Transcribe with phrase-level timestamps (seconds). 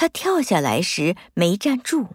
[0.00, 2.06] 他跳下来时没站住。